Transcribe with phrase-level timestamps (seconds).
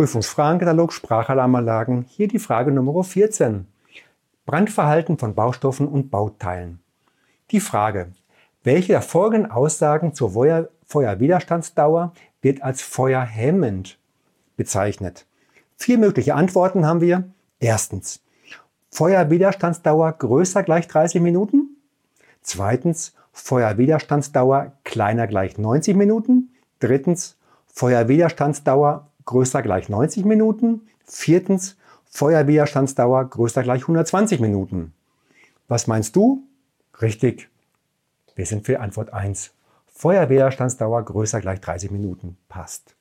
[0.00, 2.06] Prüfungsfragenkatalog Sprachalarmanlagen.
[2.08, 3.66] Hier die Frage Nummer 14.
[4.46, 6.80] Brandverhalten von Baustoffen und Bauteilen.
[7.50, 8.10] Die Frage,
[8.64, 13.98] welche der folgenden Aussagen zur Feuer Feuerwiderstandsdauer wird als feuerhemmend
[14.56, 15.26] bezeichnet?
[15.76, 17.24] Vier mögliche Antworten haben wir.
[17.58, 18.22] Erstens,
[18.90, 21.76] Feuerwiderstandsdauer größer gleich 30 Minuten.
[22.40, 26.54] Zweitens, Feuerwiderstandsdauer kleiner gleich 90 Minuten.
[26.78, 27.36] Drittens,
[27.66, 30.88] Feuerwiderstandsdauer größer gleich 90 Minuten.
[31.04, 31.76] Viertens,
[32.10, 34.92] Feuerwiderstandsdauer größer gleich 120 Minuten.
[35.68, 36.42] Was meinst du?
[37.00, 37.48] Richtig.
[38.34, 39.52] Wir sind für Antwort 1.
[39.86, 42.38] Feuerwiderstandsdauer größer gleich 30 Minuten.
[42.48, 42.96] Passt.